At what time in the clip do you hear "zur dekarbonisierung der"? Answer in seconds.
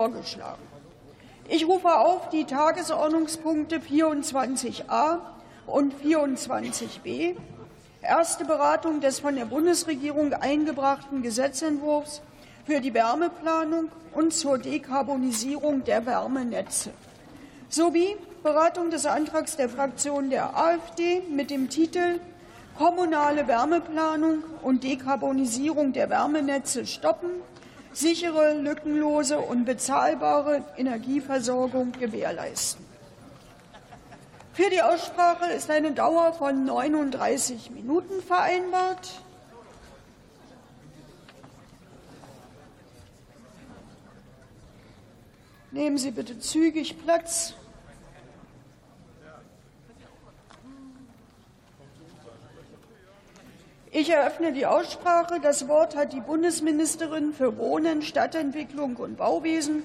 14.32-16.06